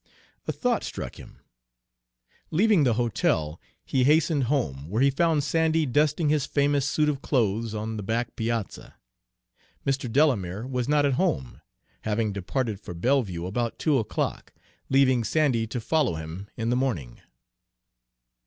[0.47, 1.41] A thought struck him.
[2.49, 7.21] Leaving the hotel, he hastened home, where he found Sandy dusting his famous suit of
[7.21, 8.95] clothes on the back piazza.
[9.85, 10.11] Mr.
[10.11, 11.61] Delamere was not at home,
[12.01, 14.53] having departed for Belleview about two o'clock,
[14.89, 17.21] leaving Sandy to follow him in the morning.